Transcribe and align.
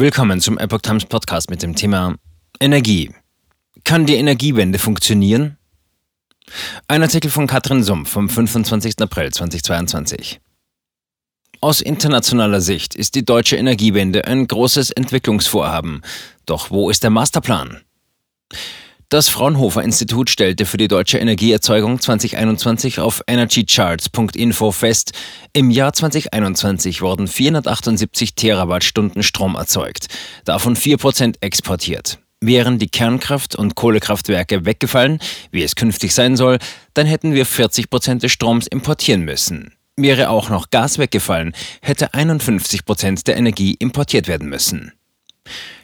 Willkommen 0.00 0.40
zum 0.40 0.58
Epoch 0.58 0.82
Times 0.82 1.06
Podcast 1.06 1.50
mit 1.50 1.60
dem 1.60 1.74
Thema 1.74 2.14
Energie. 2.60 3.12
Kann 3.82 4.06
die 4.06 4.14
Energiewende 4.14 4.78
funktionieren? 4.78 5.58
Ein 6.86 7.02
Artikel 7.02 7.32
von 7.32 7.48
Katrin 7.48 7.82
Sumpf 7.82 8.08
vom 8.08 8.28
25. 8.28 8.94
April 9.00 9.32
2022. 9.32 10.40
Aus 11.60 11.80
internationaler 11.80 12.60
Sicht 12.60 12.94
ist 12.94 13.16
die 13.16 13.24
deutsche 13.24 13.56
Energiewende 13.56 14.24
ein 14.24 14.46
großes 14.46 14.92
Entwicklungsvorhaben. 14.92 16.02
Doch 16.46 16.70
wo 16.70 16.90
ist 16.90 17.02
der 17.02 17.10
Masterplan? 17.10 17.80
Das 19.10 19.30
Fraunhofer 19.30 19.82
Institut 19.82 20.28
stellte 20.28 20.66
für 20.66 20.76
die 20.76 20.86
deutsche 20.86 21.16
Energieerzeugung 21.16 21.98
2021 21.98 23.00
auf 23.00 23.22
energycharts.info 23.26 24.70
fest, 24.70 25.12
im 25.54 25.70
Jahr 25.70 25.94
2021 25.94 27.00
wurden 27.00 27.26
478 27.26 28.34
Terawattstunden 28.34 29.22
Strom 29.22 29.54
erzeugt, 29.54 30.08
davon 30.44 30.76
4% 30.76 31.36
exportiert. 31.40 32.18
Wären 32.42 32.78
die 32.78 32.90
Kernkraft- 32.90 33.56
und 33.56 33.76
Kohlekraftwerke 33.76 34.66
weggefallen, 34.66 35.20
wie 35.52 35.62
es 35.62 35.74
künftig 35.74 36.12
sein 36.12 36.36
soll, 36.36 36.58
dann 36.92 37.06
hätten 37.06 37.32
wir 37.32 37.46
40% 37.46 38.18
des 38.18 38.30
Stroms 38.30 38.66
importieren 38.66 39.22
müssen. 39.22 39.72
Wäre 39.96 40.28
auch 40.28 40.50
noch 40.50 40.68
Gas 40.68 40.98
weggefallen, 40.98 41.54
hätte 41.80 42.12
51% 42.12 43.24
der 43.24 43.38
Energie 43.38 43.74
importiert 43.78 44.28
werden 44.28 44.50
müssen. 44.50 44.92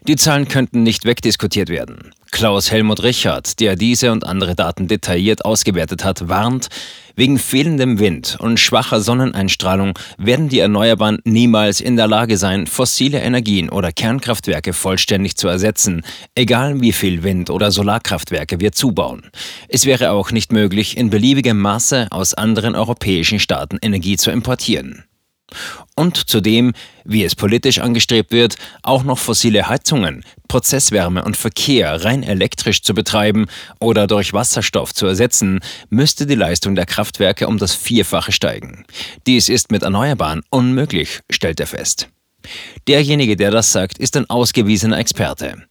Die 0.06 0.16
Zahlen 0.16 0.48
könnten 0.48 0.82
nicht 0.82 1.04
wegdiskutiert 1.04 1.68
werden. 1.68 2.10
Klaus 2.30 2.70
Helmut 2.70 3.02
Richard, 3.02 3.60
der 3.60 3.76
diese 3.76 4.10
und 4.10 4.26
andere 4.26 4.54
Daten 4.54 4.88
detailliert 4.88 5.44
ausgewertet 5.44 6.04
hat, 6.04 6.28
warnt, 6.28 6.68
wegen 7.16 7.38
fehlendem 7.38 8.00
Wind 8.00 8.36
und 8.40 8.58
schwacher 8.58 9.00
Sonneneinstrahlung 9.00 9.96
werden 10.18 10.48
die 10.48 10.58
Erneuerbaren 10.58 11.20
niemals 11.24 11.80
in 11.80 11.96
der 11.96 12.08
Lage 12.08 12.36
sein, 12.36 12.66
fossile 12.66 13.20
Energien 13.20 13.70
oder 13.70 13.92
Kernkraftwerke 13.92 14.72
vollständig 14.72 15.36
zu 15.36 15.46
ersetzen, 15.46 16.02
egal 16.34 16.80
wie 16.80 16.92
viel 16.92 17.22
Wind- 17.22 17.50
oder 17.50 17.70
Solarkraftwerke 17.70 18.58
wir 18.58 18.72
zubauen. 18.72 19.30
Es 19.68 19.86
wäre 19.86 20.10
auch 20.10 20.32
nicht 20.32 20.52
möglich, 20.52 20.96
in 20.96 21.10
beliebigem 21.10 21.60
Maße 21.60 22.08
aus 22.10 22.34
anderen 22.34 22.74
europäischen 22.74 23.38
Staaten 23.38 23.78
Energie 23.80 24.16
zu 24.16 24.32
importieren 24.32 25.04
und 25.94 26.28
zudem, 26.28 26.72
wie 27.04 27.24
es 27.24 27.34
politisch 27.34 27.78
angestrebt 27.78 28.32
wird, 28.32 28.56
auch 28.82 29.04
noch 29.04 29.18
fossile 29.18 29.68
Heizungen, 29.68 30.24
Prozesswärme 30.48 31.24
und 31.24 31.36
Verkehr 31.36 32.04
rein 32.04 32.22
elektrisch 32.22 32.82
zu 32.82 32.94
betreiben 32.94 33.46
oder 33.80 34.06
durch 34.06 34.32
Wasserstoff 34.32 34.94
zu 34.94 35.06
ersetzen, 35.06 35.60
müsste 35.90 36.26
die 36.26 36.34
Leistung 36.34 36.74
der 36.74 36.86
Kraftwerke 36.86 37.46
um 37.46 37.58
das 37.58 37.74
Vierfache 37.74 38.32
steigen. 38.32 38.84
Dies 39.26 39.48
ist 39.48 39.70
mit 39.70 39.82
Erneuerbaren 39.82 40.42
unmöglich, 40.50 41.20
stellt 41.30 41.60
er 41.60 41.66
fest. 41.66 42.08
Derjenige, 42.88 43.36
der 43.36 43.50
das 43.50 43.72
sagt, 43.72 43.98
ist 43.98 44.16
ein 44.16 44.28
ausgewiesener 44.28 44.98
Experte. 44.98 45.66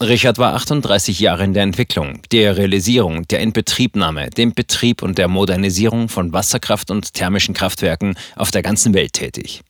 Richard 0.00 0.38
war 0.38 0.54
38 0.54 1.20
Jahre 1.20 1.44
in 1.44 1.54
der 1.54 1.62
Entwicklung, 1.62 2.20
der 2.32 2.56
Realisierung, 2.56 3.26
der 3.28 3.40
Inbetriebnahme, 3.40 4.30
dem 4.30 4.54
Betrieb 4.54 5.02
und 5.02 5.18
der 5.18 5.28
Modernisierung 5.28 6.08
von 6.08 6.32
Wasserkraft- 6.32 6.90
und 6.90 7.14
thermischen 7.14 7.54
Kraftwerken 7.54 8.14
auf 8.36 8.50
der 8.50 8.62
ganzen 8.62 8.94
Welt 8.94 9.12
tätig. 9.14 9.62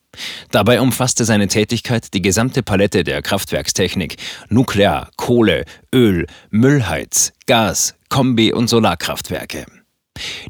Dabei 0.50 0.80
umfasste 0.80 1.24
seine 1.24 1.48
Tätigkeit 1.48 2.12
die 2.14 2.22
gesamte 2.22 2.62
Palette 2.62 3.04
der 3.04 3.22
Kraftwerkstechnik, 3.22 4.16
Nuklear, 4.48 5.10
Kohle, 5.16 5.64
Öl, 5.94 6.26
Müllheiz, 6.50 7.32
Gas, 7.46 7.94
Kombi- 8.08 8.52
und 8.52 8.68
Solarkraftwerke. 8.68 9.66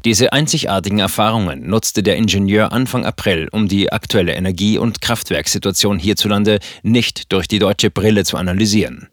Diese 0.03 0.33
einzigartigen 0.33 0.99
Erfahrungen 0.99 1.67
nutzte 1.67 2.03
der 2.03 2.17
Ingenieur 2.17 2.73
Anfang 2.73 3.05
April, 3.05 3.47
um 3.51 3.67
die 3.67 3.91
aktuelle 3.91 4.33
Energie- 4.33 4.77
und 4.77 5.01
Kraftwerkssituation 5.01 5.99
hierzulande 5.99 6.59
nicht 6.83 7.31
durch 7.31 7.47
die 7.47 7.59
deutsche 7.59 7.91
Brille 7.91 8.25
zu 8.25 8.37
analysieren. 8.37 9.07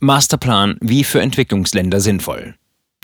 Masterplan 0.00 0.76
wie 0.80 1.04
für 1.04 1.20
Entwicklungsländer 1.20 2.00
sinnvoll. 2.00 2.54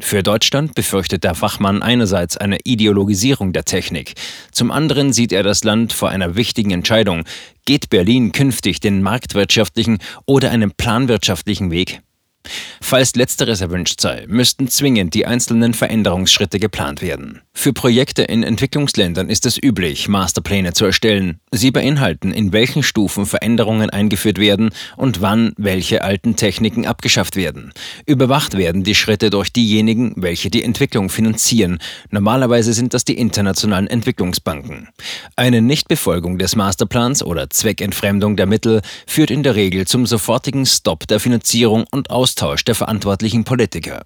Für 0.01 0.23
Deutschland 0.23 0.75
befürchtet 0.75 1.25
der 1.25 1.35
Fachmann 1.35 1.81
einerseits 1.83 2.37
eine 2.37 2.59
Ideologisierung 2.65 3.53
der 3.53 3.65
Technik, 3.65 4.15
zum 4.51 4.71
anderen 4.71 5.13
sieht 5.13 5.33
er 5.33 5.43
das 5.43 5.65
Land 5.65 5.93
vor 5.93 6.11
einer 6.11 6.37
wichtigen 6.37 6.73
Entscheidung. 6.73 7.25
Geht 7.65 7.91
Berlin 7.91 8.33
künftig 8.33 8.81
den 8.81 9.03
marktwirtschaftlichen 9.03 9.99
oder 10.27 10.51
einen 10.51 10.73
planwirtschaftlichen 10.73 11.71
Weg? 11.71 12.03
Falls 12.95 13.17
letzteres 13.17 13.61
erwünscht 13.61 14.01
sei, 14.01 14.25
müssten 14.29 14.69
zwingend 14.69 15.15
die 15.15 15.27
einzelnen 15.27 15.75
Veränderungsschritte 15.75 16.61
geplant 16.61 17.03
werden. 17.03 17.41
Für 17.53 17.73
Projekte 17.73 18.23
in 18.23 18.45
Entwicklungsländern 18.45 19.29
ist 19.29 19.47
es 19.47 19.61
üblich, 19.61 20.07
Masterpläne 20.09 20.75
zu 20.75 20.85
erstellen. 20.85 21.41
Sie 21.51 21.73
beinhalten, 21.73 22.33
in 22.33 22.53
welchen 22.53 22.85
Stufen 22.85 23.27
Veränderungen 23.27 23.91
eingeführt 23.91 24.39
werden 24.39 24.71
und 24.97 25.23
wann 25.23 25.55
welche 25.57 26.03
alten 26.03 26.37
Techniken 26.37 26.87
abgeschafft 26.87 27.35
werden. 27.35 27.73
Überwacht 28.07 28.57
werden 28.57 28.85
die 28.85 28.95
Schritte 28.95 29.31
durch 29.31 29.53
diejenigen, 29.53 30.13
welche 30.17 30.51
die 30.51 30.63
Entwicklung 30.63 31.09
finanzieren. 31.09 31.79
Normalerweise 32.11 32.73
sind 32.73 32.95
das 32.95 33.05
die 33.05 33.19
internationalen 33.19 33.89
Entwicklungsbanken. 33.89 34.89
Eine 35.35 35.63
Nichtbefolgung 35.63 36.39
des 36.39 36.55
Masterplans 36.55 37.25
oder 37.25 37.51
Zweckentfremdung 37.51 38.37
der 38.37 38.47
Mittel 38.47 38.83
führt 39.07 39.33
in 39.33 39.43
der 39.43 39.57
Regel 39.57 39.85
zum 39.87 40.07
sofortigen 40.07 40.67
Stopp 40.67 41.09
der 41.09 41.19
Finanzierung 41.19 41.87
und 41.91 42.11
Austausch 42.11 42.65
der 42.65 42.75
verantwortlichen 42.85 43.45
Politiker. 43.45 44.03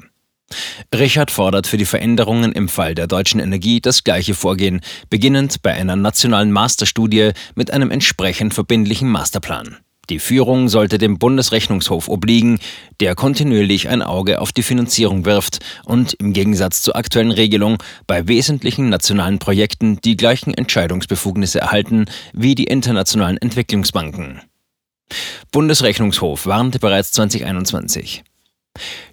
Richard 0.94 1.32
fordert 1.32 1.66
für 1.66 1.76
die 1.76 1.84
Veränderungen 1.84 2.52
im 2.52 2.68
Fall 2.68 2.94
der 2.94 3.08
deutschen 3.08 3.40
Energie 3.40 3.80
das 3.80 4.04
gleiche 4.04 4.34
Vorgehen, 4.34 4.80
beginnend 5.10 5.62
bei 5.62 5.74
einer 5.74 5.96
nationalen 5.96 6.52
Masterstudie 6.52 7.32
mit 7.56 7.72
einem 7.72 7.90
entsprechend 7.90 8.54
verbindlichen 8.54 9.08
Masterplan. 9.08 9.78
Die 10.10 10.20
Führung 10.20 10.68
sollte 10.68 10.96
dem 10.96 11.18
Bundesrechnungshof 11.18 12.08
obliegen, 12.08 12.60
der 13.00 13.16
kontinuierlich 13.16 13.88
ein 13.88 14.00
Auge 14.00 14.40
auf 14.40 14.52
die 14.52 14.62
Finanzierung 14.62 15.24
wirft 15.24 15.58
und 15.84 16.14
im 16.14 16.32
Gegensatz 16.32 16.80
zur 16.80 16.94
aktuellen 16.94 17.32
Regelung 17.32 17.82
bei 18.06 18.28
wesentlichen 18.28 18.90
nationalen 18.90 19.40
Projekten 19.40 20.00
die 20.02 20.16
gleichen 20.16 20.54
Entscheidungsbefugnisse 20.54 21.58
erhalten 21.60 22.06
wie 22.32 22.54
die 22.54 22.64
internationalen 22.64 23.38
Entwicklungsbanken. 23.38 24.40
Bundesrechnungshof 25.50 26.46
warnte 26.46 26.78
bereits 26.78 27.10
2021. 27.12 28.22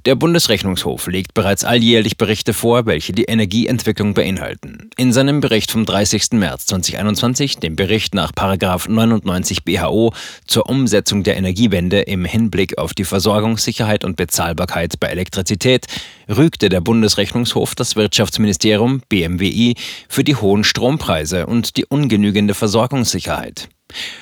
Der 0.06 0.16
Bundesrechnungshof 0.16 1.08
legt 1.08 1.34
bereits 1.34 1.64
alljährlich 1.64 2.18
Berichte 2.18 2.54
vor, 2.54 2.86
welche 2.86 3.14
die 3.14 3.26
Energieentwicklung 3.26 4.14
beinhalten. 4.14 4.90
In 4.98 5.14
seinem 5.14 5.42
Bericht 5.42 5.72
vom 5.72 5.86
30. 5.86 6.32
März 6.34 6.68
2021, 6.68 7.58
dem 7.58 7.76
Bericht 7.76 8.14
nach 8.16 8.32
99 8.36 9.64
BHO 9.64 10.14
zur 10.46 10.70
Umsetzung 10.70 11.24
der 11.24 11.38
Energiewende 11.38 12.02
im 12.02 12.26
Hinblick 12.26 12.78
auf 12.78 12.94
die 12.94 13.06
Versorgungssicherheit 13.06 14.04
und 14.04 14.16
Bezahlbarkeit 14.16 15.00
bei 15.00 15.08
Elektrizität, 15.08 15.88
rügte 16.30 16.70
der 16.70 16.82
Bundesrechnungshof 16.82 17.76
das 17.76 17.96
Wirtschaftsministerium 17.96 19.02
BMWI 19.10 19.76
für 20.10 20.24
die 20.24 20.36
hohen 20.36 20.64
Strompreise 20.64 21.46
und 21.46 21.78
die 21.78 21.86
ungenügende 21.86 22.54
Versorgungssicherheit. 22.54 23.70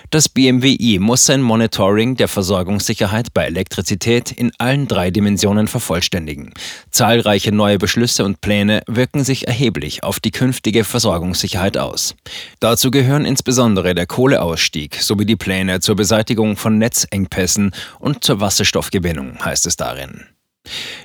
Das 0.10 0.30
BMWI 0.30 1.00
muss 1.00 1.26
sein 1.26 1.42
Monitoring 1.42 2.16
der 2.16 2.28
Versorgungssicherheit 2.28 3.34
bei 3.34 3.46
Elektrizität 3.46 4.32
in 4.32 4.52
allen 4.60 4.88
drei 4.88 5.10
Dimensionen 5.10 5.68
vervollständigen. 5.68 6.54
Zahlreiche 6.92 7.52
neue 7.52 7.80
Beschlüsse 7.80 8.24
und 8.24 8.40
Pläne 8.40 8.84
wirken 8.88 9.24
sich 9.24 9.48
erheblich 9.48 10.04
auf 10.04 10.20
die 10.20 10.30
künftige 10.30 10.84
Versorgungssicherheit 10.84 11.78
aus. 11.78 12.16
Dazu 12.60 12.92
gehören 12.92 13.26
insbesondere 13.26 13.96
der 13.96 14.06
Kohleausstieg 14.06 15.02
sowie 15.02 15.26
die 15.26 15.36
Pläne 15.36 15.80
zur 15.80 15.96
Beseitigung 15.96 16.58
von 16.58 16.78
Netzengpässen 16.78 17.74
und 18.00 18.24
zur 18.24 18.40
Wasserstoffgewinnung, 18.40 19.44
heißt 19.44 19.66
es 19.66 19.78
darin. 19.78 20.26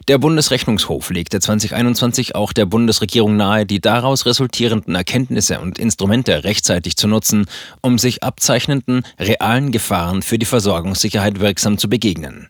Der 0.08 0.16
Bundesrechnungshof 0.16 1.10
legte 1.10 1.38
2021 1.38 2.34
auch 2.34 2.54
der 2.54 2.64
Bundesregierung 2.64 3.36
nahe, 3.36 3.66
die 3.66 3.78
daraus 3.78 4.24
resultierenden 4.24 4.94
Erkenntnisse 4.94 5.60
und 5.60 5.78
Instrumente 5.78 6.44
rechtzeitig 6.44 6.96
zu 6.96 7.08
nutzen, 7.08 7.44
um 7.82 7.98
sich 7.98 8.22
abzeichnenden 8.22 9.02
realen 9.20 9.70
Gefahren 9.70 10.22
für 10.22 10.38
die 10.38 10.46
Versorgungssicherheit 10.46 11.40
wirksam 11.40 11.76
zu 11.76 11.90
begegnen. 11.90 12.48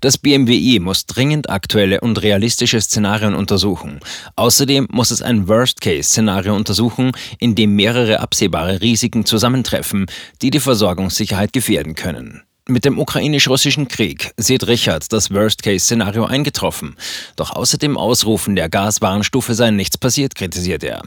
Das 0.00 0.18
BMWI 0.18 0.80
muss 0.80 1.06
dringend 1.06 1.50
aktuelle 1.50 2.00
und 2.00 2.20
realistische 2.20 2.80
Szenarien 2.80 3.34
untersuchen. 3.34 4.00
Außerdem 4.34 4.88
muss 4.90 5.12
es 5.12 5.22
ein 5.22 5.46
Worst-Case-Szenario 5.46 6.54
untersuchen, 6.56 7.12
in 7.38 7.54
dem 7.54 7.76
mehrere 7.76 8.18
absehbare 8.18 8.80
Risiken 8.80 9.24
zusammentreffen, 9.24 10.06
die 10.42 10.50
die 10.50 10.60
Versorgungssicherheit 10.60 11.52
gefährden 11.52 11.94
können. 11.94 12.42
Mit 12.70 12.84
dem 12.84 12.98
ukrainisch-russischen 12.98 13.88
Krieg 13.88 14.32
sieht 14.36 14.66
Richard 14.66 15.10
das 15.10 15.32
Worst-Case-Szenario 15.32 16.26
eingetroffen. 16.26 16.96
Doch 17.34 17.52
außer 17.52 17.78
dem 17.78 17.96
Ausrufen 17.96 18.56
der 18.56 18.68
Gaswarnstufe 18.68 19.54
sei 19.54 19.70
nichts 19.70 19.96
passiert, 19.96 20.34
kritisiert 20.34 20.84
er. 20.84 21.02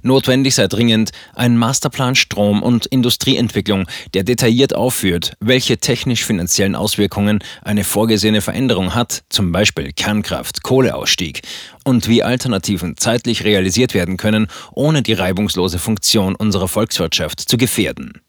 Notwendig 0.00 0.54
sei 0.54 0.68
dringend 0.68 1.10
ein 1.34 1.58
Masterplan 1.58 2.14
Strom- 2.14 2.62
und 2.62 2.86
Industrieentwicklung, 2.86 3.86
der 4.14 4.24
detailliert 4.24 4.74
aufführt, 4.74 5.34
welche 5.38 5.76
technisch-finanziellen 5.76 6.74
Auswirkungen 6.74 7.40
eine 7.60 7.84
vorgesehene 7.84 8.40
Veränderung 8.40 8.94
hat, 8.94 9.22
zum 9.28 9.52
Beispiel 9.52 9.92
Kernkraft, 9.92 10.62
Kohleausstieg, 10.62 11.42
und 11.84 12.08
wie 12.08 12.22
Alternativen 12.22 12.96
zeitlich 12.96 13.44
realisiert 13.44 13.92
werden 13.92 14.16
können, 14.16 14.46
ohne 14.72 15.02
die 15.02 15.12
reibungslose 15.12 15.78
Funktion 15.78 16.34
unserer 16.34 16.68
Volkswirtschaft 16.68 17.40
zu 17.40 17.58
gefährden. 17.58 18.22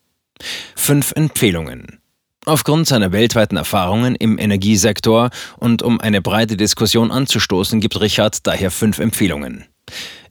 Fünf 0.76 1.14
Empfehlungen. 1.16 2.00
Aufgrund 2.48 2.88
seiner 2.88 3.12
weltweiten 3.12 3.58
Erfahrungen 3.58 4.16
im 4.16 4.40
Energiesektor 4.40 5.32
und 5.58 5.82
um 5.82 6.00
eine 6.00 6.22
breite 6.22 6.56
Diskussion 6.56 7.12
anzustoßen, 7.12 7.82
gibt 7.82 8.00
Richard 8.00 8.48
daher 8.48 8.72
fünf 8.72 9.00
Empfehlungen. 9.00 9.66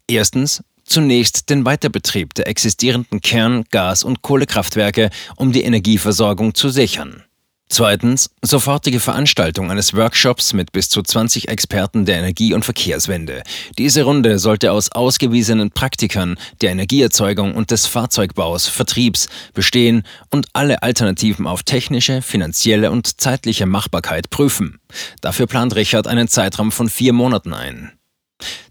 Erstens, 0.08 0.64
zunächst 0.82 1.50
den 1.50 1.66
Weiterbetrieb 1.66 2.32
der 2.32 2.48
existierenden 2.48 3.20
Kern-, 3.20 3.64
Gas- 3.70 4.02
und 4.02 4.22
Kohlekraftwerke, 4.22 5.10
um 5.36 5.52
die 5.52 5.60
Energieversorgung 5.60 6.54
zu 6.54 6.70
sichern. 6.70 7.25
Zweitens, 7.68 8.30
sofortige 8.42 9.00
Veranstaltung 9.00 9.72
eines 9.72 9.92
Workshops 9.92 10.52
mit 10.52 10.70
bis 10.70 10.88
zu 10.88 11.02
20 11.02 11.48
Experten 11.48 12.04
der 12.04 12.18
Energie- 12.18 12.54
und 12.54 12.64
Verkehrswende. 12.64 13.42
Diese 13.76 14.04
Runde 14.04 14.38
sollte 14.38 14.70
aus 14.70 14.92
ausgewiesenen 14.92 15.72
Praktikern 15.72 16.36
der 16.60 16.70
Energieerzeugung 16.70 17.56
und 17.56 17.72
des 17.72 17.86
Fahrzeugbaus, 17.86 18.68
Vertriebs 18.68 19.28
bestehen 19.52 20.04
und 20.30 20.46
alle 20.52 20.82
Alternativen 20.84 21.48
auf 21.48 21.64
technische, 21.64 22.22
finanzielle 22.22 22.92
und 22.92 23.20
zeitliche 23.20 23.66
Machbarkeit 23.66 24.30
prüfen. 24.30 24.78
Dafür 25.20 25.48
plant 25.48 25.74
Richard 25.74 26.06
einen 26.06 26.28
Zeitraum 26.28 26.70
von 26.70 26.88
vier 26.88 27.12
Monaten 27.12 27.52
ein. 27.52 27.92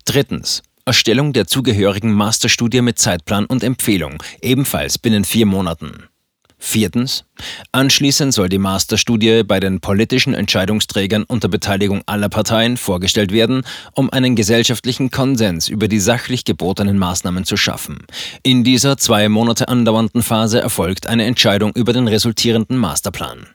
Drittens, 0.06 0.64
Erstellung 0.86 1.34
der 1.34 1.48
zugehörigen 1.48 2.14
Masterstudie 2.14 2.82
mit 2.82 2.98
Zeitplan 2.98 3.46
und 3.46 3.62
Empfehlung, 3.62 4.24
ebenfalls 4.42 4.98
binnen 4.98 5.26
vier 5.26 5.48
Monaten. 5.48 6.06
Viertens. 6.58 7.26
Anschließend 7.72 8.34
soll 8.34 8.50
die 8.50 8.58
Masterstudie 8.58 9.44
bei 9.44 9.60
den 9.60 9.82
politischen 9.82 10.34
Entscheidungsträgern 10.34 11.24
unter 11.24 11.48
Beteiligung 11.48 12.02
aller 12.06 12.30
Parteien 12.30 12.78
vorgestellt 12.78 13.32
werden, 13.32 13.64
um 13.94 14.10
einen 14.10 14.36
gesellschaftlichen 14.36 15.12
Konsens 15.12 15.68
über 15.68 15.88
die 15.88 16.00
sachlich 16.00 16.46
gebotenen 16.46 16.98
Maßnahmen 16.98 17.46
zu 17.46 17.58
schaffen. 17.58 18.06
In 18.42 18.64
dieser 18.64 18.98
zwei 18.98 19.30
Monate 19.30 19.68
andauernden 19.68 20.24
Phase 20.24 20.62
erfolgt 20.62 21.08
eine 21.08 21.26
Entscheidung 21.26 21.74
über 21.76 21.94
den 21.94 22.08
resultierenden 22.08 22.78
Masterplan. 22.78 23.48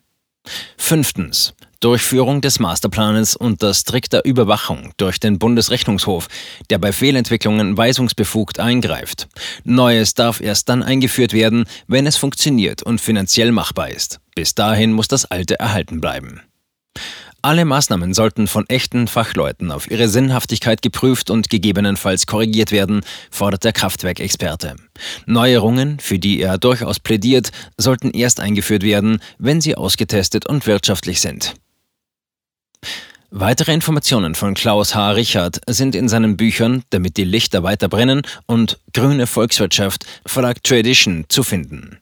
Fünftens. 0.76 1.54
Durchführung 1.80 2.42
des 2.42 2.60
Masterplanes 2.60 3.36
unter 3.36 3.72
strikter 3.72 4.22
Überwachung 4.26 4.92
durch 4.98 5.18
den 5.18 5.38
Bundesrechnungshof, 5.38 6.28
der 6.68 6.78
bei 6.78 6.92
Fehlentwicklungen 6.92 7.74
weisungsbefugt 7.74 8.60
eingreift. 8.60 9.28
Neues 9.64 10.12
darf 10.12 10.42
erst 10.42 10.68
dann 10.68 10.82
eingeführt 10.82 11.32
werden, 11.32 11.64
wenn 11.86 12.06
es 12.06 12.18
funktioniert 12.18 12.82
und 12.82 13.00
finanziell 13.00 13.50
machbar 13.50 13.88
ist. 13.88 14.20
Bis 14.34 14.54
dahin 14.54 14.92
muss 14.92 15.08
das 15.08 15.24
Alte 15.24 15.58
erhalten 15.58 16.02
bleiben. 16.02 16.42
Alle 17.42 17.64
Maßnahmen 17.64 18.12
sollten 18.12 18.46
von 18.46 18.68
echten 18.68 19.08
Fachleuten 19.08 19.72
auf 19.72 19.90
ihre 19.90 20.08
Sinnhaftigkeit 20.08 20.82
geprüft 20.82 21.30
und 21.30 21.48
gegebenenfalls 21.48 22.26
korrigiert 22.26 22.70
werden, 22.70 23.00
fordert 23.30 23.64
der 23.64 23.72
Kraftwerkexperte. 23.72 24.76
Neuerungen, 25.24 25.98
für 26.00 26.18
die 26.18 26.42
er 26.42 26.58
durchaus 26.58 27.00
plädiert, 27.00 27.50
sollten 27.78 28.10
erst 28.10 28.40
eingeführt 28.40 28.82
werden, 28.82 29.22
wenn 29.38 29.62
sie 29.62 29.74
ausgetestet 29.74 30.44
und 30.46 30.66
wirtschaftlich 30.66 31.22
sind. 31.22 31.54
Weitere 33.32 33.72
Informationen 33.72 34.34
von 34.34 34.54
Klaus 34.54 34.96
H. 34.96 35.12
Richard 35.12 35.60
sind 35.68 35.94
in 35.94 36.08
seinen 36.08 36.36
Büchern 36.36 36.82
Damit 36.90 37.16
die 37.16 37.24
Lichter 37.24 37.62
weiter 37.62 37.88
brennen 37.88 38.22
und 38.46 38.80
Grüne 38.92 39.28
Volkswirtschaft 39.28 40.04
Verlag 40.26 40.64
Tradition 40.64 41.26
zu 41.28 41.44
finden. 41.44 41.99